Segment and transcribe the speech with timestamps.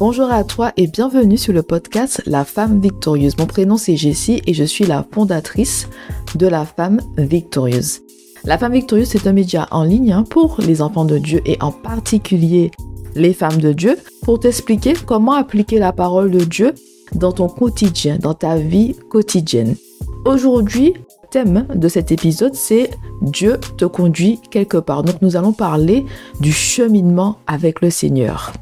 [0.00, 3.36] Bonjour à toi et bienvenue sur le podcast La femme victorieuse.
[3.36, 5.90] Mon prénom c'est Jessie et je suis la fondatrice
[6.36, 8.00] de La femme victorieuse.
[8.44, 11.58] La femme victorieuse c'est un média en ligne hein, pour les enfants de Dieu et
[11.60, 12.70] en particulier
[13.14, 16.72] les femmes de Dieu pour t'expliquer comment appliquer la parole de Dieu
[17.14, 19.76] dans ton quotidien, dans ta vie quotidienne.
[20.24, 20.94] Aujourd'hui,
[21.30, 22.88] thème de cet épisode, c'est
[23.20, 25.02] Dieu te conduit quelque part.
[25.02, 26.06] Donc nous allons parler
[26.40, 28.54] du cheminement avec le Seigneur.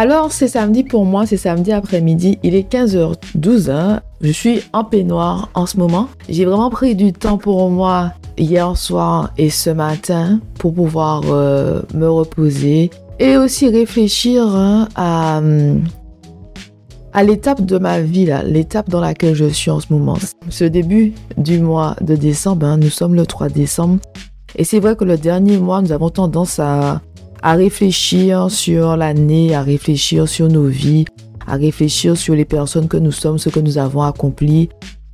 [0.00, 4.00] Alors c'est samedi pour moi, c'est samedi après-midi, il est 15h12, hein.
[4.20, 6.06] je suis en peignoir en ce moment.
[6.28, 11.82] J'ai vraiment pris du temps pour moi hier soir et ce matin pour pouvoir euh,
[11.94, 15.40] me reposer et aussi réfléchir hein, à,
[17.24, 20.16] l'étape de ma vie, l'étape dans laquelle je suis en ce moment.
[20.48, 23.98] Ce début du mois de décembre, hein, nous sommes le 3 décembre.
[24.54, 27.00] Et c'est vrai que le dernier mois, nous avons tendance à,
[27.42, 31.04] à réfléchir sur l'année, à réfléchir sur nos vies,
[31.46, 34.68] à réfléchir sur les personnes que nous sommes, ce que nous avons accompli,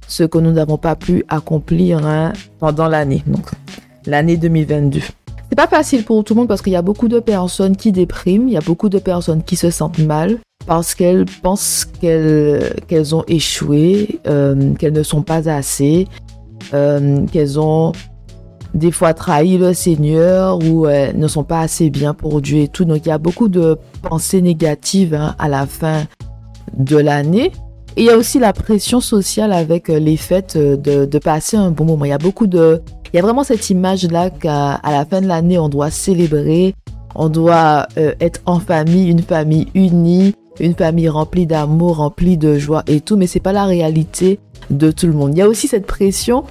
[0.08, 3.22] ce que nous n'avons pas pu accomplir hein, pendant l'année.
[3.26, 3.50] Donc,
[4.06, 5.00] l'année 2022.
[5.48, 7.92] C'est pas facile pour tout le monde parce qu'il y a beaucoup de personnes qui
[7.92, 13.14] dépriment, il y a beaucoup de personnes qui se sentent mal parce qu'elles pensent qu'elles
[13.14, 16.08] ont échoué, euh, qu'elles ne sont pas assez,
[16.72, 17.92] euh, qu'elles ont
[18.74, 22.68] des fois trahi le Seigneur ou elles ne sont pas assez bien pour Dieu et
[22.68, 22.84] tout.
[22.84, 26.04] Donc il y a beaucoup de pensées négatives hein, à la fin
[26.76, 27.52] de l'année.
[27.96, 31.56] Et il y a aussi la pression sociale avec euh, les fêtes de, de passer
[31.56, 32.04] un bon moment.
[32.04, 35.28] Il y a beaucoup de, il y a vraiment cette image-là qu'à la fin de
[35.28, 36.74] l'année, on doit célébrer,
[37.14, 42.58] on doit euh, être en famille, une famille unie, une famille remplie d'amour, remplie de
[42.58, 45.30] joie et tout, mais c'est pas la réalité de tout le monde.
[45.32, 46.42] Il y a aussi cette pression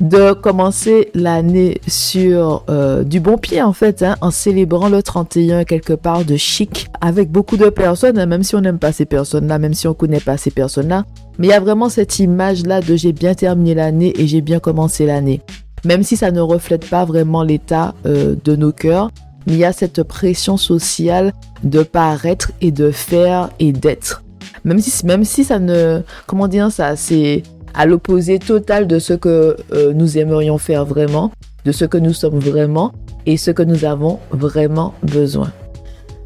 [0.00, 5.64] de commencer l'année sur euh, du bon pied en fait, hein, en célébrant le 31
[5.64, 9.06] quelque part de chic avec beaucoup de personnes, hein, même si on n'aime pas ces
[9.06, 11.04] personnes-là, même si on connaît pas ces personnes-là.
[11.38, 14.58] Mais il y a vraiment cette image-là de j'ai bien terminé l'année et j'ai bien
[14.58, 15.42] commencé l'année
[15.86, 19.10] même si ça ne reflète pas vraiment l'état euh, de nos cœurs.
[19.46, 24.24] Il y a cette pression sociale de paraître et de faire et d'être.
[24.64, 27.44] Même si, même si ça ne, comment dire ça, c'est
[27.76, 31.30] à l'opposé total de ce que euh, nous aimerions faire vraiment,
[31.64, 32.92] de ce que nous sommes vraiment
[33.26, 35.52] et ce que nous avons vraiment besoin.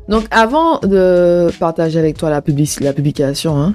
[0.09, 2.43] Donc avant de partager avec toi la,
[2.81, 3.75] la publication, hein,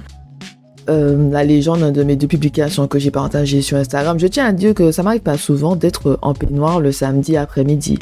[0.88, 4.52] euh, la légende de mes deux publications que j'ai partagées sur Instagram, je tiens à
[4.52, 7.98] dire que ça m'arrive pas souvent d'être en peignoir le samedi après-midi.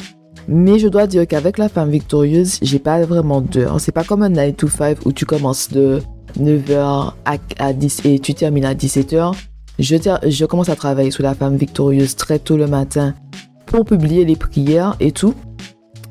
[0.47, 3.79] Mais je dois dire qu'avec la femme victorieuse, j'ai pas vraiment d'heure.
[3.79, 6.01] C'est pas comme un 9 to 5 où tu commences de
[6.39, 7.13] 9h
[7.57, 9.33] à, 10 et tu termines à 17h.
[9.79, 13.13] Je, commence à travailler sur la femme victorieuse très tôt le matin
[13.65, 15.33] pour publier les prières et tout.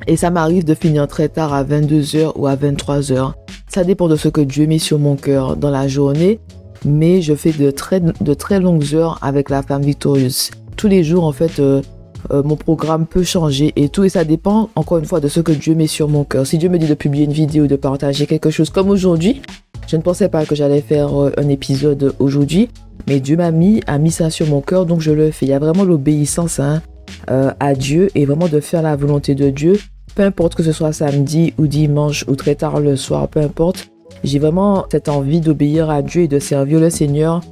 [0.07, 3.33] Et ça m'arrive de finir très tard à 22h ou à 23h.
[3.69, 6.41] Ça dépend de ce que Dieu met sur mon cœur dans la journée
[6.85, 10.51] mais je fais de très, longues heures avec la femme victorieuse.
[10.77, 11.83] Tous les jours, en fait, euh,
[12.31, 15.41] euh, mon programme peut changer et tout, et ça dépend encore une fois de ce
[15.41, 16.47] que Dieu met sur mon cœur.
[16.47, 19.43] Si Dieu me dit de publier une vidéo, de partager quelque chose comme aujourd'hui,
[19.87, 22.69] je ne pensais pas que j'allais faire euh, un épisode aujourd'hui,
[23.07, 25.47] mais Dieu m'a mis, a mis ça sur mon cœur, donc je le fais.
[25.47, 26.83] Il y a vraiment l'obéissance hein,
[27.29, 29.79] à Dieu et vraiment de faire la volonté de Dieu,
[30.15, 33.89] peu importe que ce soit samedi ou dimanche ou très tard le soir, peu importe.
[34.23, 37.43] J'ai vraiment cette envie d'obéir à Dieu et de servir le Seigneur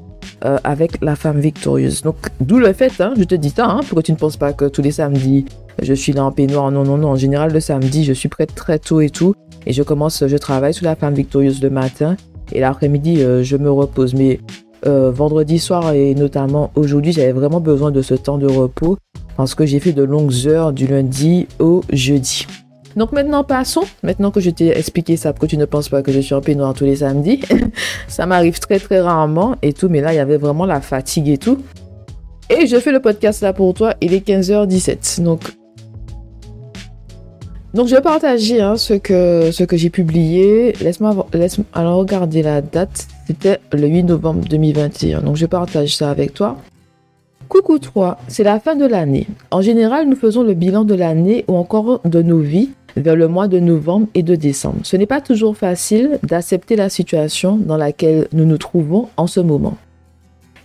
[0.44, 2.02] euh, avec la femme victorieuse.
[2.02, 4.52] Donc, d'où le fait, hein, je te dis ça, hein, pour tu ne penses pas
[4.52, 5.44] que tous les samedis,
[5.80, 6.70] je suis là en peignoir.
[6.70, 7.10] Non, non, non.
[7.10, 9.34] En général, le samedi, je suis prête très tôt et tout.
[9.66, 12.16] Et je commence, je travaille sur la femme victorieuse le matin.
[12.52, 14.14] Et l'après-midi, euh, je me repose.
[14.14, 14.40] Mais
[14.86, 18.96] euh, vendredi soir et notamment aujourd'hui, j'avais vraiment besoin de ce temps de repos
[19.36, 22.46] parce que j'ai fait de longues heures du lundi au jeudi.
[22.96, 23.84] Donc maintenant, passons.
[24.02, 26.40] Maintenant que je t'ai expliqué ça, que tu ne penses pas que je suis en
[26.40, 27.40] peignoir tous les samedis.
[28.08, 31.28] ça m'arrive très très rarement et tout, mais là, il y avait vraiment la fatigue
[31.28, 31.58] et tout.
[32.50, 33.94] Et je fais le podcast là pour toi.
[34.00, 35.22] Il est 15h17.
[35.22, 35.40] Donc,
[37.74, 40.72] donc je vais partager hein, ce que, ce que j'ai publié.
[40.80, 43.06] Laisse-moi laisse alors regarder la date.
[43.26, 45.22] C'était le 8 novembre 2021.
[45.22, 46.58] Donc je partage ça avec toi.
[47.48, 49.26] Coucou toi, c'est la fin de l'année.
[49.50, 53.28] En général, nous faisons le bilan de l'année ou encore de nos vies vers le
[53.28, 54.78] mois de novembre et de décembre.
[54.84, 59.40] Ce n'est pas toujours facile d'accepter la situation dans laquelle nous nous trouvons en ce
[59.40, 59.76] moment.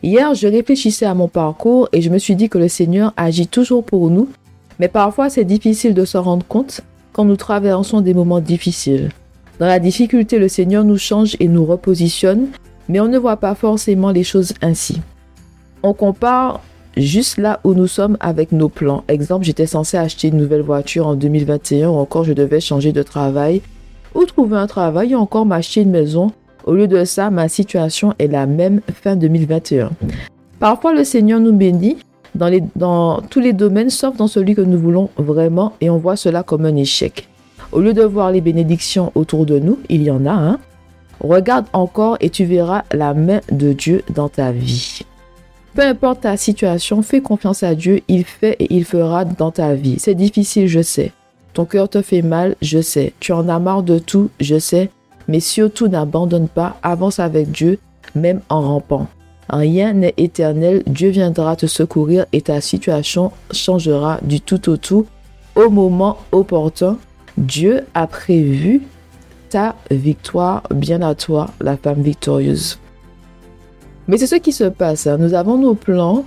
[0.04, 3.48] Hier, je réfléchissais à mon parcours et je me suis dit que le Seigneur agit
[3.48, 4.30] toujours pour nous,
[4.80, 6.82] mais parfois c'est difficile de se rendre compte
[7.18, 9.10] quand nous traversons des moments difficiles.
[9.60, 12.50] Dans la difficulté, le Seigneur nous change et nous repositionne,
[12.90, 15.02] mais on ne voit pas forcément les choses ainsi.
[15.82, 16.62] On compare
[16.96, 19.04] juste là où nous sommes avec nos plans.
[19.08, 23.02] Exemple, j'étais censé acheter une nouvelle voiture en 2021 ou encore je devais changer de
[23.02, 23.64] travail
[24.14, 26.32] ou trouver un travail ou encore m'acheter une maison.
[26.66, 29.90] Au lieu de ça, ma situation est la même fin 2021.
[30.60, 31.98] Parfois, le Seigneur nous bénit
[32.38, 36.44] dans, tous les domaines, sauf dans celui que nous voulons vraiment, et on voit cela
[36.44, 37.28] comme un échec.
[37.72, 40.32] Au lieu de voir les bénédictions autour de nous, il y en a.
[40.32, 40.60] Hein,
[41.20, 45.02] regarde encore et tu verras la main de Dieu dans ta vie.
[45.74, 49.76] Peu importe ta situation, fais confiance à Dieu, il fait et il fera dans ta
[49.76, 49.98] vie.
[50.00, 51.12] C'est difficile, je sais.
[51.54, 53.14] Ton cœur te fait mal, je sais.
[53.20, 54.90] Tu en as marre de tout, je sais.
[55.28, 57.80] Mais surtout n'abandonne pas, avance avec Dieu,
[58.16, 59.08] même en rampant.
[59.50, 65.06] Rien n'est éternel, Dieu viendra te secourir et ta situation changera du tout au tout
[65.56, 66.98] au moment opportun.
[67.38, 68.82] Dieu a prévu
[69.50, 72.80] ta victoire, bien à toi, la femme victorieuse.
[74.08, 75.08] Mais c'est ce qui se passe.
[75.08, 75.18] Hein.
[75.18, 76.26] Nous avons nos plans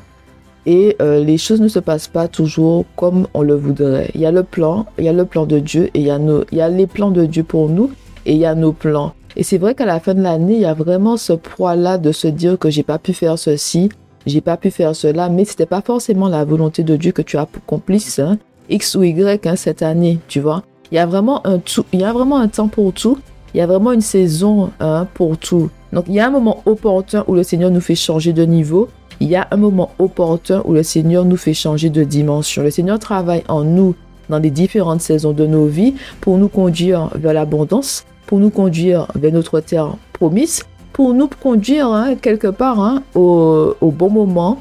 [0.67, 4.11] et euh, les choses ne se passent pas toujours comme on le voudrait.
[4.15, 6.11] Il y a le plan, il y a le plan de Dieu et il y
[6.11, 7.91] a, nos, il y a les plans de Dieu pour nous
[8.27, 9.15] et il y a nos plans.
[9.37, 12.13] Et c'est vrai qu'à la fin de l'année, il y a vraiment ce poids-là de
[12.13, 13.89] se dire que j'ai pas pu faire ceci,
[14.27, 17.39] j'ai pas pu faire cela, mais c'était pas forcément la volonté de Dieu que tu
[17.39, 18.39] accomplisses hein,
[18.69, 20.63] X ou Y hein, cette année, tu vois.
[20.93, 23.19] Il y a vraiment un tout, il y a vraiment un temps pour tout.
[23.55, 25.71] Il y a vraiment une saison hein, pour tout.
[25.93, 28.89] Donc il y a un moment opportun où le Seigneur nous fait changer de niveau.
[29.19, 32.63] Il y a un moment opportun où le Seigneur nous fait changer de dimension.
[32.63, 33.95] Le Seigneur travaille en nous
[34.29, 39.09] dans les différentes saisons de nos vies pour nous conduire vers l'abondance, pour nous conduire
[39.17, 40.63] vers notre terre promise,
[40.93, 44.57] pour nous conduire hein, quelque part hein, au, bon moment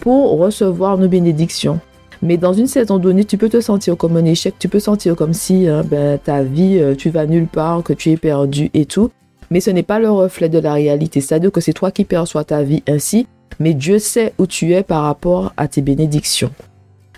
[0.00, 1.78] pour recevoir nos bénédictions.
[2.22, 5.14] Mais dans une saison donnée, tu peux te sentir comme un échec, tu peux sentir
[5.14, 8.68] comme si hein, ben, ta vie, euh, tu vas nulle part, que tu es perdu
[8.74, 9.12] et tout.
[9.52, 11.20] Mais ce n'est pas le reflet de la réalité.
[11.20, 13.28] C'est-à-dire que c'est toi qui perçois ta vie ainsi,
[13.60, 16.50] mais Dieu sait où tu es par rapport à tes bénédictions.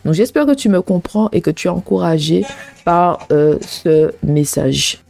[0.05, 2.45] Donc j'espère que tu me comprends et que tu es encouragé
[2.85, 5.04] par euh, ce message.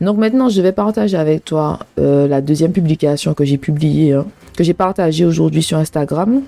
[0.00, 4.26] Donc maintenant, je vais partager avec toi euh, la deuxième publication que j'ai publiée, hein,
[4.56, 6.42] que j'ai partagée aujourd'hui sur Instagram.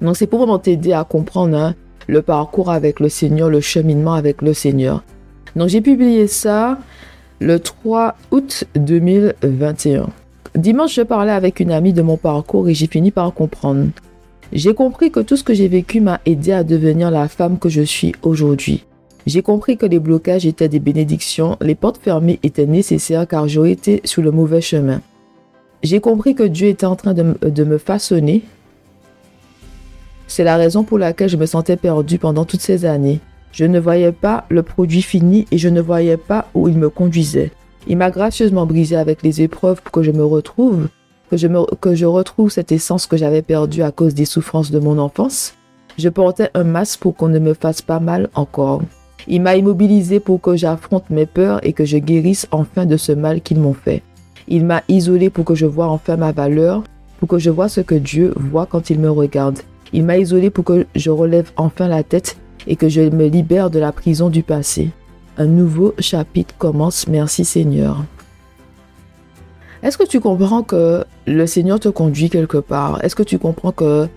[0.00, 1.74] Donc c'est pour vraiment t'aider à comprendre hein,
[2.06, 5.02] le parcours avec le Seigneur, le cheminement avec le Seigneur.
[5.56, 6.78] Donc j'ai publié ça
[7.40, 10.08] le 3 août 2021.
[10.54, 13.88] Dimanche, je parlais avec une amie de mon parcours et j'ai fini par comprendre.
[14.52, 17.68] J'ai compris que tout ce que j'ai vécu m'a aidé à devenir la femme que
[17.68, 18.84] je suis aujourd'hui.
[19.28, 23.72] J'ai compris que les blocages étaient des bénédictions, les portes fermées étaient nécessaires car j'aurais
[23.72, 25.02] été sur le mauvais chemin.
[25.82, 28.42] J'ai compris que Dieu était en train de, me façonner
[30.28, 33.20] c'est la raison pour laquelle je me sentais perdue pendant toutes ces années.
[33.52, 36.88] Je ne voyais pas le produit fini et je ne voyais pas où il me
[36.88, 37.52] conduisait.
[37.86, 40.88] Il m'a gracieusement brisé avec les épreuves pour que je me retrouve,
[41.30, 41.36] que
[41.94, 45.52] je retrouve cette essence que j'avais perdue à cause des souffrances de mon enfance.
[45.98, 48.80] Je portais un masque pour qu'on ne me fasse pas mal encore.
[49.30, 53.12] Il m'a immobilisé pour que j'affronte mes peurs et que je guérisse enfin de ce
[53.12, 54.02] mal qu'ils m'ont fait.
[54.48, 56.82] Il m'a isolé pour que je voie enfin ma valeur,
[57.20, 59.58] pour que je vois ce que Dieu voit quand il me regarde.
[59.92, 63.68] Il m'a isolé pour que je relève enfin la tête et que je me libère
[63.68, 64.90] de la prison du passé.
[65.36, 67.06] Un nouveau chapitre commence.
[67.06, 68.04] Merci Seigneur.
[69.82, 73.04] Est-ce que tu comprends que le Seigneur te conduit quelque part?
[73.04, 74.08] Est-ce que tu comprends que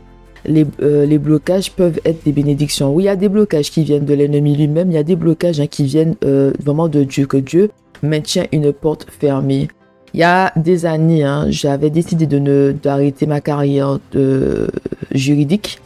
[0.45, 4.05] les, euh, blocages peuvent être des bénédictions Oui, il y a des blocages qui viennent
[4.05, 7.25] de l'ennemi lui-même, il y a des blocages hein, qui viennent euh, vraiment de Dieu,
[7.25, 7.69] que Dieu
[8.03, 9.67] maintient une porte fermée.
[10.13, 14.67] Il y a des années, hein, j'avais décidé de ne d'arrêter ma carrière de
[15.13, 15.79] juridique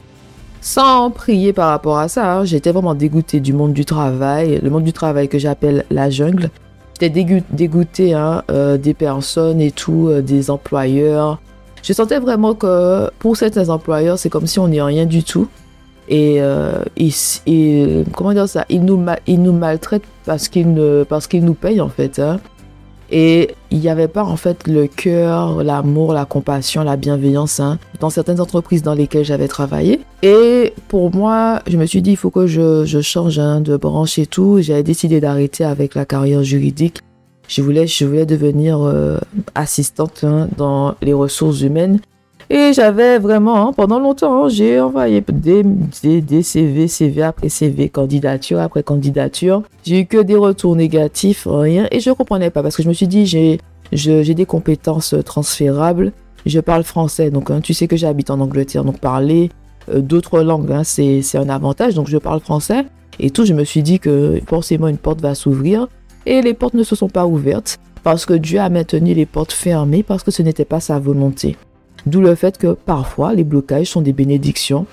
[0.66, 2.38] sans prier par rapport à ça.
[2.38, 2.44] Hein.
[2.44, 6.50] J'étais vraiment dégoûtée du monde du travail, le monde du travail que j'appelle la jungle.
[7.00, 11.40] J'étais dégoûtée euh, des personnes et tout, euh, des employeurs.
[11.86, 15.48] Je sentais vraiment que pour certains employeurs, c'est comme si on n'est rien du tout.
[16.10, 16.84] Et, euh,
[18.12, 18.98] comment dire ça, ils nous,
[19.54, 22.18] maltraitent parce qu'ils nous payent en fait.
[22.18, 22.40] Hein.
[23.12, 27.78] Et il n'y avait pas en fait le cœur, l'amour, la compassion, la bienveillance hein,
[28.00, 30.00] dans certaines entreprises dans lesquelles j'avais travaillé.
[30.24, 33.78] Et pour moi, je me suis dit, il faut que je, je change hein, de
[33.78, 34.58] branche et tout.
[34.60, 37.02] J'avais décidé d'arrêter avec la carrière juridique.
[37.48, 39.18] Je voulais, je voulais devenir euh,
[39.54, 42.00] assistante hein, dans les ressources humaines.
[42.50, 45.64] Et j'avais vraiment, hein, pendant longtemps, j'ai envoyé des,
[46.22, 49.64] des, CV, CV après CV, candidature après candidature.
[49.84, 51.88] J'ai eu que des retours négatifs, rien.
[51.92, 56.12] Et je ne comprenais pas parce que je me suis dit, j'ai des compétences transférables.
[56.46, 59.50] Je parle français, donc hein, tu sais que j'habite en Angleterre, donc parler
[59.90, 61.96] euh, d'autres langues, hein, c'est un avantage.
[61.96, 62.86] Donc je parle français
[63.20, 63.46] et tout.
[63.46, 65.88] Je me suis dit que forcément une porte va s'ouvrir.
[66.26, 69.54] Et les portes ne se sont pas ouvertes parce que Dieu a maintenu les portes
[69.54, 71.58] fermées parce que ce n'était pas sa volonté.
[72.06, 74.86] D'où le fait que parfois les blocages sont des bénédictions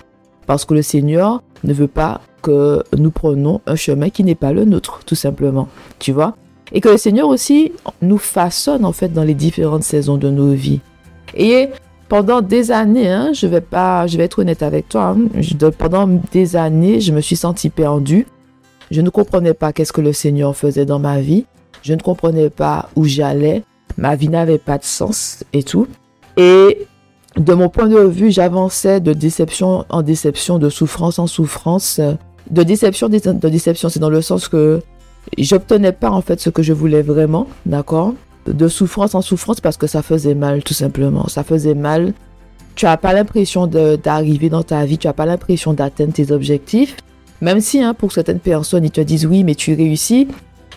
[0.46, 4.52] parce que le Seigneur ne veut pas que nous prenions un chemin qui n'est pas
[4.52, 5.68] le nôtre, tout simplement.
[5.98, 6.36] Tu vois?
[6.72, 10.52] Et que le Seigneur aussi nous façonne en fait dans les différentes saisons de nos
[10.52, 10.80] vies.
[11.34, 11.68] Et
[12.08, 16.08] pendant des années, hein, je vais pas, je vais être honnête avec toi, hein, pendant
[16.32, 18.26] des années, je me suis sentie perdue.
[18.92, 21.46] Je ne comprenais pas qu'est-ce que le Seigneur faisait dans ma vie.
[21.82, 23.64] Je ne comprenais pas où j'allais.
[23.96, 25.88] Ma vie n'avait pas de sens et tout.
[26.36, 26.86] Et
[27.38, 32.02] de mon point de vue, j'avançais de déception en déception, de souffrance en souffrance.
[32.50, 34.82] De déception, de déception, c'est dans le sens que
[35.38, 38.12] j'obtenais pas en fait ce que je voulais vraiment, d'accord?
[38.46, 41.28] De souffrance en souffrance parce que ça faisait mal, tout simplement.
[41.28, 42.12] Ça faisait mal.
[42.74, 46.96] Tu n'as pas l'impression d'arriver dans ta vie, tu n'as pas l'impression d'atteindre tes objectifs.
[47.42, 50.28] Même si hein, pour certaines personnes, ils te disent oui, mais tu réussis.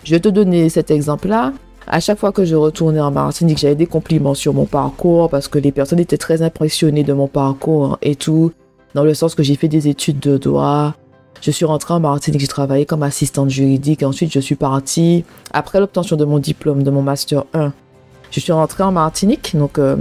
[0.02, 1.52] Je vais te donner cet exemple-là.
[1.86, 5.46] À chaque fois que je retournais en Martinique, j'avais des compliments sur mon parcours parce
[5.46, 8.50] que les personnes étaient très impressionnées de mon parcours et tout,
[8.94, 10.96] dans le sens que j'ai fait des études de droit.
[11.40, 14.02] Je suis rentrée en Martinique, j'ai travaillé comme assistante juridique.
[14.02, 17.72] Ensuite, je suis partie, après l'obtention de mon diplôme, de mon Master 1,
[18.32, 19.54] je suis rentrée en Martinique.
[19.54, 19.94] Donc, euh,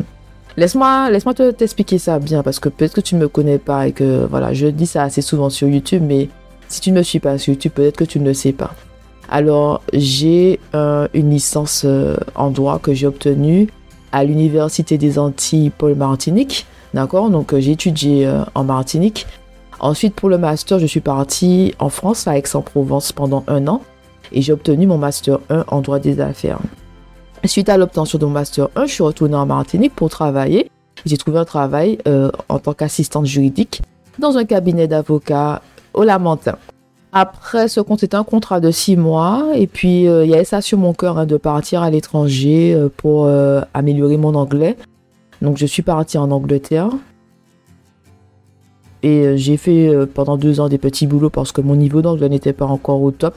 [0.57, 3.85] laisse-moi laisse te, t'expliquer ça bien parce que peut-être que tu ne me connais pas
[3.85, 6.29] et que, voilà, je dis ça assez souvent sur YouTube, mais
[6.67, 8.73] si tu ne me suis pas sur YouTube, peut-être que tu ne le sais pas.
[9.29, 13.69] Alors, j'ai euh, une licence euh, en droit que j'ai obtenue
[14.11, 16.65] à l'Université des Antilles Paul Martinique.
[16.93, 17.29] D'accord?
[17.29, 19.25] Donc, euh, j'ai étudié en Martinique.
[19.79, 23.81] Ensuite, pour le master, je suis partie en France, à Aix-en-Provence, pendant un an.
[24.31, 26.59] Et j'ai obtenu mon master 1 en droit des affaires.
[27.43, 30.71] Suite à l'obtention de mon master 1, je suis retournée en Martinique pour travailler.
[31.05, 31.99] J'ai trouvé un travail
[32.49, 33.83] en tant qu'assistante juridique
[34.17, 35.61] dans un cabinet d'avocats
[35.95, 36.57] au Lamentin.
[37.17, 39.51] Après ce compte, c'était un contrat de six mois.
[39.55, 42.73] Et puis, euh, il y avait ça sur mon cœur hein, de partir à l'étranger
[42.75, 44.75] euh, pour euh, améliorer mon anglais.
[45.41, 46.89] Donc, je suis partie en Angleterre.
[49.01, 52.53] Et j'ai fait pendant deux ans des petits boulots parce que mon niveau d'anglais n'était
[52.53, 53.35] pas encore au top.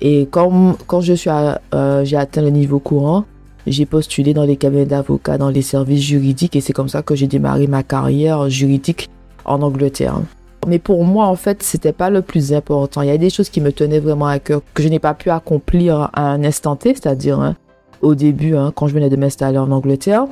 [0.00, 1.30] Et quand, quand je suis
[2.04, 3.24] j'ai atteint le niveau courant,
[3.66, 6.54] j'ai postulé dans les cabinets d'avocats, dans les services juridiques.
[6.54, 9.10] Et c'est comme ça que j'ai démarré ma carrière juridique
[9.44, 10.20] en Angleterre.
[10.66, 13.02] Mais pour moi, en fait, c'était pas le plus important.
[13.02, 15.14] Il y a des choses qui me tenaient vraiment à cœur que je n'ai pas
[15.14, 17.56] pu accomplir à un instant T, c'est-à-dire hein,
[18.02, 20.26] au début, hein, quand je venais de m'installer en Angleterre.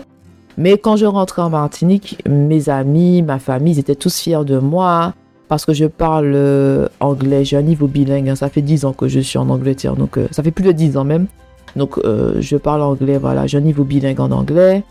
[0.59, 4.59] Mais quand je rentrais en Martinique, mes amis, ma famille, ils étaient tous fiers de
[4.59, 5.15] moi
[5.47, 7.45] parce que je parle euh, anglais.
[7.45, 8.29] J'ai un niveau bilingue.
[8.29, 8.37] Hein.
[8.37, 10.73] ça fait 10 ans que je suis en Angleterre, donc euh, ça fait plus de
[10.73, 11.27] 10 ans même.
[11.77, 14.83] Donc euh, je parle anglais, voilà, j'ai un niveau bilingue en anglais.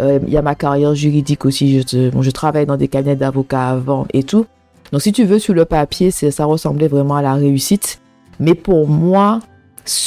[0.00, 1.82] Il y a ma carrière juridique aussi.
[1.82, 4.46] Je, bon, je travaille dans des cabinets d'avocats avant et tout.
[4.92, 8.00] Donc si tu veux, sur le papier, ça ressemblait vraiment à la réussite.
[8.40, 9.40] Mais pour moi,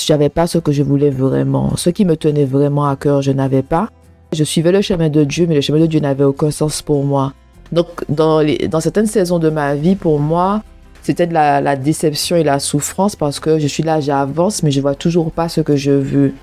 [0.05, 1.75] j'avais pas ce que je voulais vraiment.
[1.75, 3.89] Ce qui me tenait vraiment à cœur, je n'avais pas.
[4.31, 7.03] Je suivais le chemin de Dieu, mais le chemin de Dieu n'avait aucun sens pour
[7.03, 7.33] moi.
[7.71, 10.61] Donc dans, dans certaines saisons de ma vie, pour moi,
[11.01, 14.81] c'était de la, déception et la souffrance parce que je suis là, j'avance, mais je
[14.81, 16.33] vois toujours pas ce que je veux.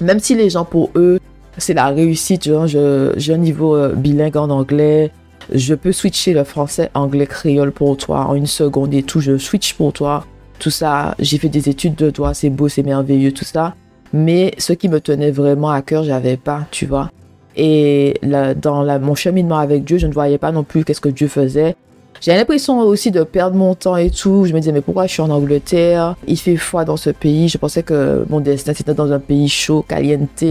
[0.00, 1.18] Même si les gens, pour eux,
[1.56, 5.12] c'est la réussite, j'ai un niveau euh, bilingue en anglais,
[5.52, 9.20] je peux switcher le français, anglais, créole pour toi en une seconde et tout.
[9.20, 10.24] Je switch pour toi.
[10.58, 13.74] Tout ça, j'ai fait des études de toi, c'est beau, c'est merveilleux, tout ça.
[14.12, 17.10] Mais ce qui me tenait vraiment à cœur, j'avais pas, tu vois.
[17.56, 21.28] Et dans mon cheminement avec Dieu, je ne voyais pas non plus qu'est-ce que Dieu
[21.28, 21.76] faisait.
[22.20, 24.44] J'ai l'impression aussi de perdre mon temps et tout.
[24.44, 26.16] Je me disais, mais pourquoi je suis en Angleterre?
[26.26, 27.48] Il fait froid dans ce pays.
[27.48, 30.44] Je pensais que mon destin, c'était dans un pays chaud, caliente,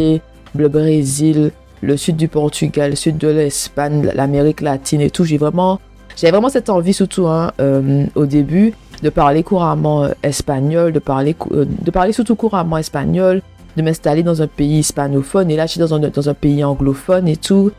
[0.56, 5.24] le Brésil le sud du Portugal, le sud de l'Espagne, l'Amérique latine et tout.
[5.24, 5.80] J'ai vraiment,
[6.16, 11.00] j'avais vraiment cette envie surtout hein, euh, au début de parler couramment euh, espagnol, de
[11.00, 13.42] parler, euh, de parler surtout couramment espagnol,
[13.78, 16.64] de m'installer dans un pays hispanophone et là je suis dans un, dans un pays
[16.64, 17.72] anglophone et tout.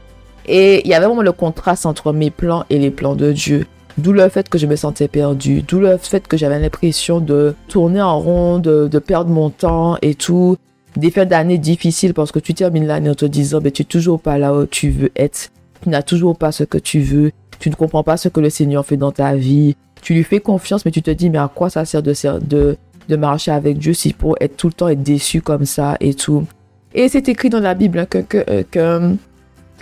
[0.46, 3.66] Et il y avait vraiment le contraste entre mes plans et les plans de Dieu.
[3.98, 7.54] D'où le fait que je me sentais perdue, d'où le fait que j'avais l'impression de
[7.68, 10.56] tourner en rond, de, de perdre mon temps et tout
[10.96, 13.82] des fins d'année difficiles parce que tu termines l'année en te disant, mais ben, tu
[13.82, 15.50] n'es toujours pas là où tu veux être.
[15.82, 17.32] Tu n'as toujours pas ce que tu veux.
[17.58, 19.76] Tu ne comprends pas ce que le Seigneur fait dans ta vie.
[20.02, 22.76] Tu lui fais confiance, mais tu te dis, mais à quoi ça sert de, de,
[23.08, 26.14] de marcher avec Dieu si pour être tout le temps être déçu comme ça et
[26.14, 26.46] tout?
[26.94, 29.14] Et c'est écrit dans la Bible hein, que, que, que,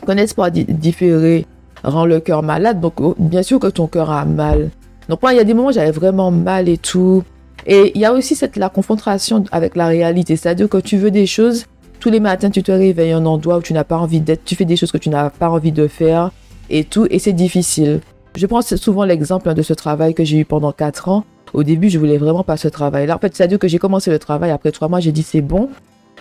[0.07, 1.47] qu'un espoir différé
[1.83, 2.81] rend le cœur malade.
[2.81, 4.71] Donc, oh, bien sûr que ton cœur a mal.
[5.09, 7.23] Donc, moi, il y a des moments où j'avais vraiment mal et tout.
[7.71, 11.11] Et il y a aussi cette, la confrontation avec la réalité, c'est-à-dire que tu veux
[11.11, 11.67] des choses,
[12.01, 14.57] tous les matins tu te réveilles un endroit où tu n'as pas envie d'être, tu
[14.57, 16.31] fais des choses que tu n'as pas envie de faire
[16.71, 18.01] et tout, et c'est difficile.
[18.35, 21.25] Je prends souvent l'exemple de ce travail que j'ai eu pendant 4 ans.
[21.53, 23.17] Au début, je voulais vraiment pas ce travail-là.
[23.17, 25.69] En fait, c'est-à-dire que j'ai commencé le travail, après 3 mois, j'ai dit c'est bon,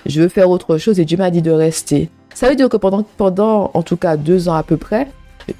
[0.05, 2.09] je veux faire autre chose et Dieu m'a dit de rester.
[2.33, 5.07] Ça veut dire que pendant, pendant en tout cas deux ans à peu près,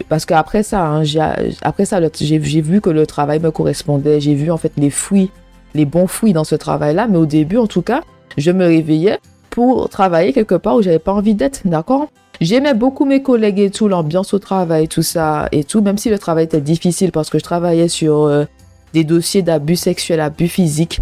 [0.10, 4.74] parce qu'après ça, hein, j'ai vu que le travail me correspondait, j'ai vu en fait
[4.76, 5.32] les fruits
[5.74, 8.02] les bons fruits dans ce travail-là, mais au début, en tout cas,
[8.38, 9.20] je me réveillais
[9.50, 12.08] pour travailler quelque part où j'avais pas envie d'être, d'accord?
[12.40, 16.10] J'aimais beaucoup mes collègues et tout, l'ambiance au travail, tout ça et tout, même si
[16.10, 18.46] le travail était difficile parce que je travaillais sur euh,
[18.94, 21.02] des dossiers d'abus sexuels, abus physiques,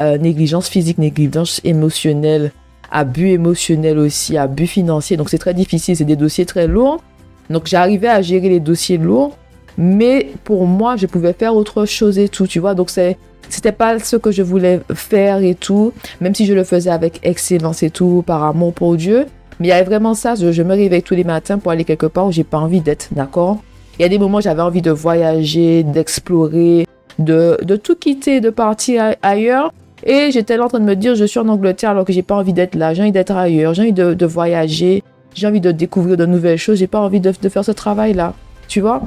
[0.00, 2.52] euh, négligence physique, négligence émotionnelle,
[2.90, 5.16] abus émotionnel aussi, abus financier.
[5.16, 7.02] Donc c'est très difficile, c'est des dossiers très lourds.
[7.48, 9.38] Donc j'arrivais à gérer les dossiers lourds,
[9.78, 12.74] mais pour moi, je pouvais faire autre chose et tout, tu vois?
[12.74, 13.16] Donc c'est
[13.48, 17.20] c'était pas ce que je voulais faire et tout, même si je le faisais avec
[17.22, 19.26] excellence et tout, par amour pour Dieu.
[19.60, 22.06] Mais il y avait vraiment ça, je, me réveille tous les matins pour aller quelque
[22.06, 23.58] part où j'ai pas envie d'être, d'accord?
[23.98, 26.86] Il y a des moments où j'avais envie de voyager, d'explorer,
[27.18, 29.72] de, de tout quitter, de partir ailleurs.
[30.04, 32.22] Et j'étais là en train de me dire, je suis en Angleterre alors que j'ai
[32.22, 35.02] pas envie d'être là, j'ai envie d'être ailleurs, j'ai envie de, de voyager,
[35.34, 38.34] j'ai envie de découvrir de nouvelles choses, j'ai pas envie de, de faire ce travail-là,
[38.68, 39.02] tu vois?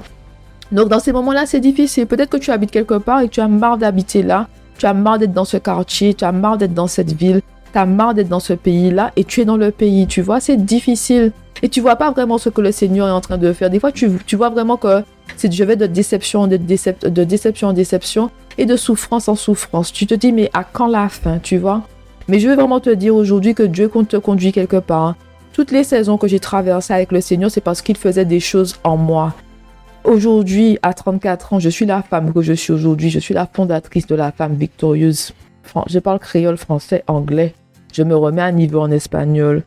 [0.71, 2.07] Donc dans ces moments-là, c'est difficile.
[2.07, 4.47] Peut-être que tu habites quelque part et tu as marre d'habiter là.
[4.77, 7.79] Tu as marre d'être dans ce quartier, tu as marre d'être dans cette ville, tu
[7.79, 10.07] as marre d'être dans ce pays-là et tu es dans le pays.
[10.07, 11.31] Tu vois, c'est difficile.
[11.63, 13.69] Et tu vois pas vraiment ce que le Seigneur est en train de faire.
[13.69, 15.03] Des fois, tu, tu vois vraiment que
[15.35, 19.91] c'est je vais de déception, de, de déception en déception et de souffrance en souffrance.
[19.91, 21.81] Tu te dis, mais à quand la fin, tu vois?
[22.27, 25.15] Mais je veux vraiment te dire aujourd'hui que Dieu compte te conduire quelque part.
[25.53, 28.75] Toutes les saisons que j'ai traversées avec le Seigneur, c'est parce qu'il faisait des choses
[28.83, 29.33] en moi.
[30.07, 33.09] Aujourd'hui, à 34 ans, je suis la femme que je suis aujourd'hui.
[33.09, 35.33] Je suis la fondatrice de la femme victorieuse.
[35.87, 37.53] Je parle créole, français, anglais.
[37.91, 39.63] Je me remets à niveau en espagnol.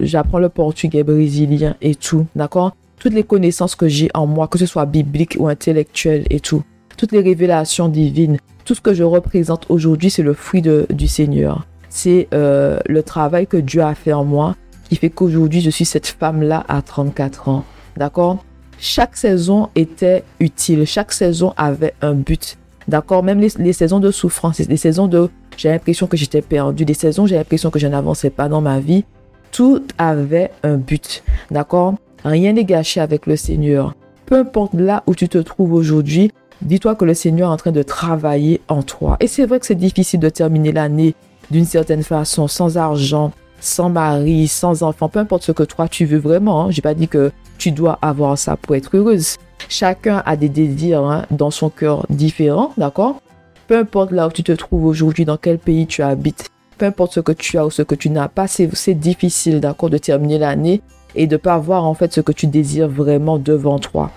[0.00, 2.26] J'apprends le portugais brésilien et tout.
[2.34, 2.74] D'accord?
[2.98, 6.62] Toutes les connaissances que j'ai en moi, que ce soit biblique ou intellectuelle et tout.
[6.96, 8.38] Toutes les révélations divines.
[8.64, 11.66] Tout ce que je représente aujourd'hui, c'est le fruit du Seigneur.
[11.90, 14.56] C'est euh, le travail que Dieu a fait en moi
[14.88, 17.66] qui fait qu'aujourd'hui, je suis cette femme-là à 34 ans.
[17.98, 18.42] D'accord?
[18.82, 22.58] Chaque saison était utile, chaque saison avait un but.
[22.88, 23.22] D'accord?
[23.22, 27.26] Même les, saisons de souffrance, les saisons de j'ai l'impression que j'étais perdu, des saisons
[27.26, 29.04] j'ai l'impression que je n'avançais pas dans ma vie,
[29.52, 31.22] tout avait un but.
[31.52, 31.94] D'accord?
[32.24, 33.94] Rien n'est gâché avec le Seigneur.
[34.26, 37.70] Peu importe là où tu te trouves aujourd'hui, dis-toi que le Seigneur est en train
[37.70, 39.16] de travailler en toi.
[39.20, 41.14] Et c'est vrai que c'est difficile de terminer l'année
[41.52, 43.30] d'une certaine façon, sans argent,
[43.62, 46.62] sans mari, sans enfant, peu importe ce que toi tu veux vraiment.
[46.62, 46.70] Hein.
[46.70, 49.36] J'ai pas dit que tu dois avoir ça pour être heureuse.
[49.68, 53.22] Chacun a des désirs hein, dans son cœur différents, d'accord?
[53.68, 57.14] Peu importe là où tu te trouves aujourd'hui, dans quel pays tu habites, peu importe
[57.14, 60.38] ce que tu as ou ce que tu n'as pas, c'est difficile, d'accord, de terminer
[60.38, 60.82] l'année
[61.14, 64.10] et de pas voir en fait ce que tu désires vraiment devant toi.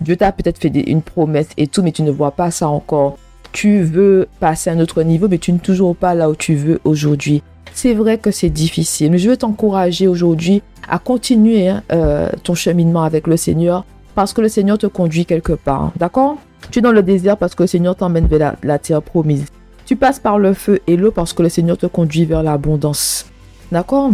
[0.00, 3.18] Dieu t'a peut-être fait une promesse et tout, mais tu ne vois pas ça encore.
[3.52, 6.54] Tu veux passer à un autre niveau, mais tu n'es toujours pas là où tu
[6.54, 7.42] veux aujourd'hui.
[7.74, 12.54] C'est vrai que c'est difficile, mais je veux t'encourager aujourd'hui à continuer hein, euh, ton
[12.54, 15.92] cheminement avec le Seigneur parce que le Seigneur te conduit quelque part.
[15.96, 16.38] D'accord?
[16.70, 19.46] Tu es dans le désert parce que le Seigneur t'emmène vers la, terre promise.
[19.86, 23.26] Tu passes par le feu et l'eau parce que le Seigneur te conduit vers l'abondance.
[23.70, 24.10] D'accord?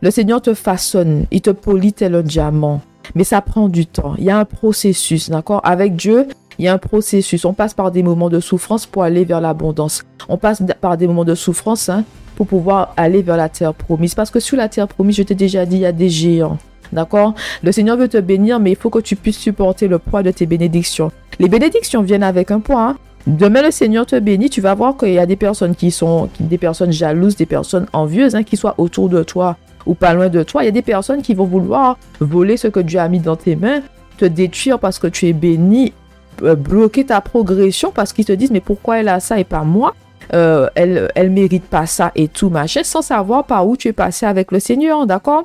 [0.00, 2.82] Le Seigneur te façonne, il te polit tel un diamant.
[3.14, 4.14] Mais ça prend du temps.
[4.18, 5.60] Il y a un processus, d'accord?
[5.64, 6.26] Avec Dieu,
[6.58, 7.44] il y a un processus.
[7.44, 10.02] On passe par des moments de souffrance pour aller vers l'abondance.
[10.28, 12.04] On passe par des moments de souffrance hein,
[12.36, 14.14] pour pouvoir aller vers la terre promise.
[14.14, 16.58] Parce que sur la terre promise, je t'ai déjà dit, il y a des géants.
[16.92, 17.34] D'accord?
[17.62, 20.30] Le Seigneur veut te bénir, mais il faut que tu puisses supporter le poids de
[20.30, 21.12] tes bénédictions.
[21.38, 22.90] Les bénédictions viennent avec un poids.
[22.90, 22.96] Hein.
[23.26, 26.30] Demain, le Seigneur te bénit, tu vas voir qu'il y a des personnes qui sont
[26.40, 30.28] des personnes jalouses, des personnes envieuses, hein, qui soient autour de toi ou pas loin
[30.28, 30.62] de toi.
[30.62, 33.36] Il y a des personnes qui vont vouloir voler ce que Dieu a mis dans
[33.36, 33.80] tes mains,
[34.16, 35.92] te détruire parce que tu es béni,
[36.40, 39.94] bloquer ta progression parce qu'ils te disent mais pourquoi elle a ça et pas moi?
[40.34, 43.92] Euh, elle, elle mérite pas ça et tout machin, sans savoir par où tu es
[43.92, 45.44] passé avec le Seigneur, d'accord?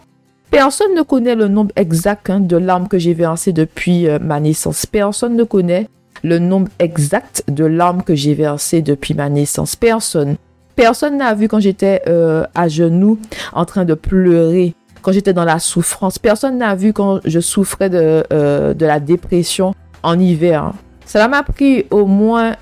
[0.51, 4.39] Personne ne connaît le nombre exact hein, de larmes que j'ai versées depuis euh, ma
[4.39, 4.85] naissance.
[4.85, 5.87] Personne ne connaît
[6.23, 9.75] le nombre exact de larmes que j'ai versées depuis ma naissance.
[9.75, 10.35] Personne.
[10.75, 13.17] Personne n'a vu quand j'étais euh, à genoux
[13.53, 16.19] en train de pleurer, quand j'étais dans la souffrance.
[16.19, 20.73] Personne n'a vu quand je souffrais de, de la dépression en hiver.
[21.05, 22.55] Cela m'a pris au moins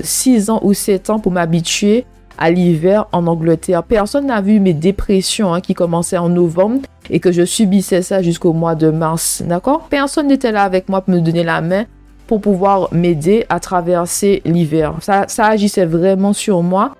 [0.00, 2.04] 6 euh, ans ou 7 ans pour m'habituer
[2.38, 3.82] à l'hiver en Angleterre.
[3.82, 8.22] Personne n'a vu mes dépressions hein, qui commençaient en novembre et que je subissais ça
[8.22, 9.42] jusqu'au mois de mars.
[9.46, 9.86] D'accord?
[9.88, 11.84] Personne n'était là avec moi pour me donner la main
[12.26, 14.94] pour pouvoir m'aider à traverser l'hiver.
[15.00, 16.92] Ça, ça agissait vraiment sur moi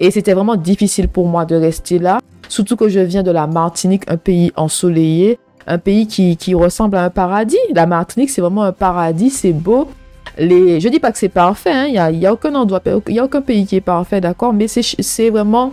[0.00, 2.18] et c'était vraiment difficile pour moi de rester là.
[2.48, 6.96] Surtout que je viens de la Martinique, un pays ensoleillé, un pays qui, qui ressemble
[6.96, 7.56] à un paradis.
[7.74, 9.88] La Martinique, c'est vraiment un paradis, c'est beau.
[10.36, 11.84] Les, je dis pas que c'est parfait, hein.
[11.86, 14.20] il n'y a, y a, aucun endroit, il y a aucun pays qui est parfait,
[14.20, 15.72] d'accord, mais c'est vraiment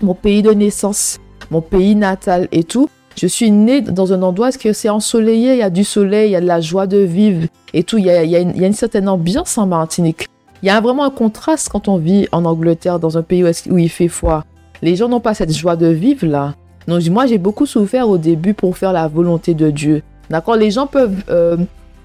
[0.00, 1.18] mon pays de naissance,
[1.50, 2.88] mon pays natal et tout.
[3.16, 6.32] Je suis née dans un endroit où c'est ensoleillé, il y a du soleil, il
[6.32, 7.98] y a de la joie de vivre et tout.
[7.98, 10.28] Il y a, y a, une, certaine ambiance en Martinique.
[10.62, 13.78] Il y a vraiment un contraste quand on vit en Angleterre, dans un pays où
[13.78, 14.44] il fait froid.
[14.80, 16.54] Les gens n'ont pas cette joie de vivre là.
[16.88, 20.02] Donc moi, j'ai beaucoup souffert au début pour faire la volonté de Dieu.
[20.30, 21.56] D'accord Les gens peuvent euh,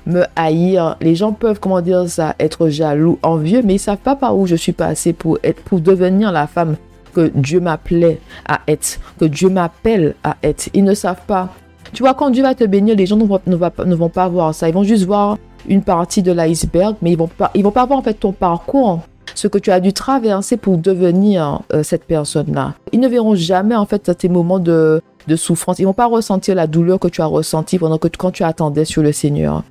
[0.06, 4.16] me haïr, les gens peuvent, comment dire ça, être jaloux, envieux, mais ils savent pas
[4.16, 6.76] par où je suis passée pour être, pour devenir la femme
[7.14, 10.70] que Dieu m'appelait à être, que Dieu m'appelle à être.
[10.74, 11.50] Ils ne savent pas.
[11.94, 14.54] Tu vois, quand Dieu va te bénir, les gens ne vont, ne vont pas voir
[14.54, 14.68] ça.
[14.68, 15.38] Ils vont juste voir
[15.68, 19.02] une partie de l'iceberg, mais ils vont pas, vont pas voir en fait ton parcours,
[19.38, 22.74] ce que tu as dû traverser pour devenir euh, cette personne-là.
[22.92, 25.80] Ils ne verront jamais en fait tes moments de, de souffrance.
[25.80, 28.86] Ils vont pas ressentir la douleur que tu as ressentie pendant que quand tu attendais
[28.86, 29.64] sur le Seigneur.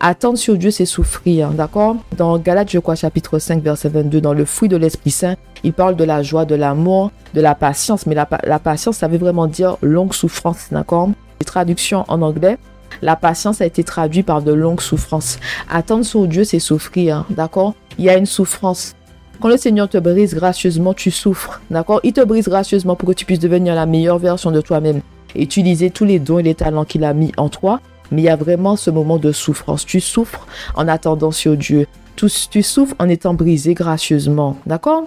[0.00, 1.96] Attendre sur Dieu, c'est souffrir, d'accord?
[2.18, 5.72] Dans Galates, je crois, chapitre 5, verset 22, dans le fruit de l'Esprit Saint, il
[5.72, 8.04] parle de la joie, de l'amour, de la patience.
[8.06, 11.08] Mais la, la patience, ça veut vraiment dire longue souffrance, d'accord?
[11.40, 12.58] Les traductions en anglais,
[13.00, 15.38] la patience a été traduite par de longues souffrances.
[15.70, 17.74] Attendre sur Dieu, c'est souffrir, d'accord?
[17.98, 18.94] Il y a une souffrance.
[19.40, 22.00] Quand le Seigneur te brise gracieusement, tu souffres, d'accord?
[22.02, 25.00] Il te brise gracieusement pour que tu puisses devenir la meilleure version de toi-même.
[25.34, 27.80] Utiliser tous les dons et les talents qu'il a mis en toi.
[28.10, 29.84] Mais il y a vraiment ce moment de souffrance.
[29.84, 31.86] Tu souffres en attendant sur Dieu.
[32.16, 35.04] Tu, tu souffres en étant brisé gracieusement, d'accord?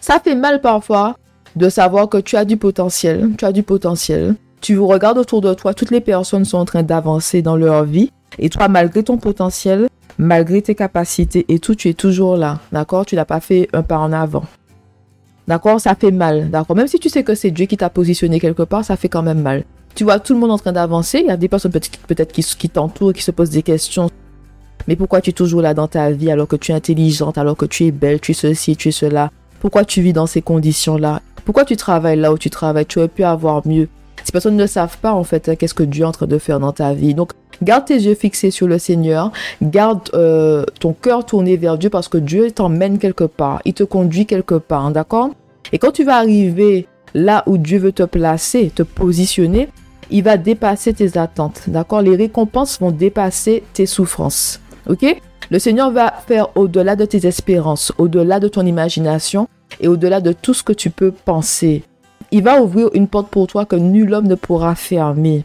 [0.00, 1.16] Ça fait mal parfois
[1.56, 3.30] de savoir que tu as du potentiel.
[3.38, 4.34] Tu as du potentiel.
[4.60, 8.10] Tu regardes autour de toi, toutes les personnes sont en train d'avancer dans leur vie.
[8.38, 12.60] Et toi, malgré ton potentiel, malgré tes capacités et tout, tu es toujours là.
[12.72, 13.06] D'accord?
[13.06, 14.44] Tu n'as pas fait un pas en avant.
[15.46, 15.80] D'accord?
[15.80, 16.50] Ça fait mal.
[16.50, 16.76] D'accord?
[16.76, 19.22] Même si tu sais que c'est Dieu qui t'a positionné quelque part, ça fait quand
[19.22, 19.64] même mal.
[19.94, 21.20] Tu vois tout le monde en train d'avancer.
[21.20, 24.10] Il y a des personnes peut-être qui, qui t'entourent, qui se posent des questions.
[24.88, 27.56] Mais pourquoi tu es toujours là dans ta vie alors que tu es intelligente, alors
[27.56, 29.30] que tu es belle, tu es ceci, tu es cela?
[29.60, 31.22] Pourquoi tu vis dans ces conditions-là?
[31.44, 32.86] Pourquoi tu travailles là où tu travailles?
[32.86, 33.88] Tu aurais pu avoir mieux.
[34.24, 36.38] Ces personnes ne savent pas en fait hein, qu'est-ce que Dieu est en train de
[36.38, 37.14] faire dans ta vie.
[37.14, 41.90] Donc garde tes yeux fixés sur le Seigneur, garde euh, ton cœur tourné vers Dieu
[41.90, 45.30] parce que Dieu t'emmène quelque part, il te conduit quelque part, d'accord?
[45.72, 49.68] Et quand tu vas arriver là où Dieu veut te placer, te positionner,
[50.10, 52.02] il va dépasser tes attentes, d'accord?
[52.02, 55.16] Les récompenses vont dépasser tes souffrances, ok?
[55.50, 59.48] Le Seigneur va faire au-delà de tes espérances, au-delà de ton imagination
[59.80, 61.82] et au-delà de tout ce que tu peux penser.
[62.30, 65.44] Il va ouvrir une porte pour toi que nul homme ne pourra fermer.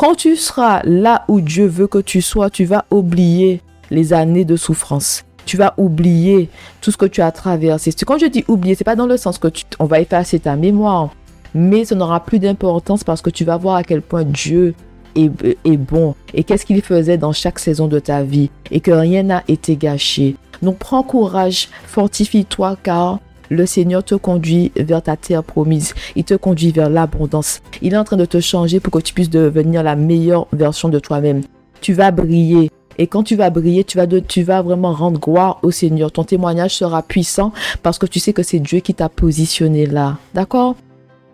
[0.00, 3.60] Quand tu seras là où Dieu veut que tu sois, tu vas oublier
[3.90, 5.26] les années de souffrance.
[5.44, 6.48] Tu vas oublier
[6.80, 7.92] tout ce que tu as traversé.
[8.06, 10.56] Quand je dis oublier, c'est pas dans le sens que tu, on va effacer ta
[10.56, 11.10] mémoire,
[11.54, 14.74] mais ça n'aura plus d'importance parce que tu vas voir à quel point Dieu
[15.16, 15.30] est,
[15.66, 19.22] est bon et qu'est-ce qu'il faisait dans chaque saison de ta vie et que rien
[19.24, 20.34] n'a été gâché.
[20.62, 23.18] Donc prends courage, fortifie-toi car
[23.50, 25.92] le Seigneur te conduit vers ta terre promise.
[26.16, 27.60] Il te conduit vers l'abondance.
[27.82, 30.88] Il est en train de te changer pour que tu puisses devenir la meilleure version
[30.88, 31.42] de toi-même.
[31.80, 32.70] Tu vas briller.
[32.96, 33.98] Et quand tu vas briller, tu
[34.42, 36.12] vas, vraiment rendre gloire au Seigneur.
[36.12, 40.18] Ton témoignage sera puissant parce que tu sais que c'est Dieu qui t'a positionné là.
[40.34, 40.76] D'accord?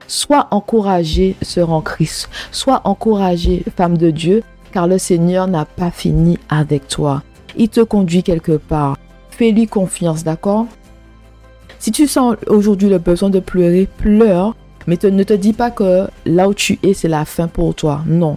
[0.06, 2.30] Sois encouragé, sœur en Christ.
[2.50, 7.22] Sois encouragé, femme de Dieu, car le Seigneur n'a pas fini avec toi.
[7.56, 8.96] Il te conduit quelque part.
[9.30, 10.66] Fais-lui confiance, d'accord?
[11.78, 14.54] Si tu sens aujourd'hui le besoin de pleurer, pleure.
[14.86, 18.02] Mais ne te dis pas que là où tu es, c'est la fin pour toi.
[18.06, 18.36] Non.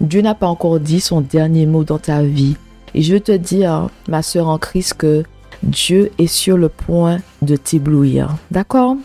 [0.00, 2.56] Dieu n'a pas encore dit son dernier mot dans ta vie.
[2.94, 5.24] Et je veux te dire, ma soeur en Christ, que
[5.62, 8.36] Dieu est sur le point de t'éblouir.
[8.50, 8.96] D'accord?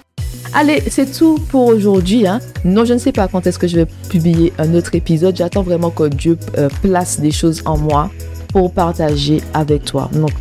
[0.54, 2.26] Allez, c'est tout pour aujourd'hui.
[2.26, 2.40] Hein.
[2.64, 5.36] Non, je ne sais pas quand est-ce que je vais publier un autre épisode.
[5.36, 8.10] J'attends vraiment que Dieu euh, place des choses en moi
[8.54, 10.10] pour partager avec toi.
[10.14, 10.32] Donc,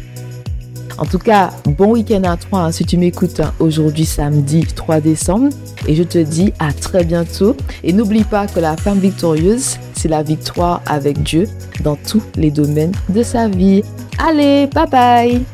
[0.98, 5.00] en tout cas, bon week-end à toi hein, si tu m'écoutes hein, aujourd'hui samedi 3
[5.00, 5.48] décembre.
[5.86, 7.56] Et je te dis à très bientôt.
[7.82, 11.48] Et n'oublie pas que la femme victorieuse, c'est la victoire avec Dieu
[11.82, 13.82] dans tous les domaines de sa vie.
[14.18, 15.53] Allez, bye bye